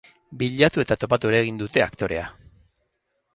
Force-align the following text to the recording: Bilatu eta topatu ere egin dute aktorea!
Bilatu 0.43 0.83
eta 0.83 0.97
topatu 1.03 1.31
ere 1.33 1.41
egin 1.43 1.61
dute 1.63 1.85
aktorea! 1.87 2.25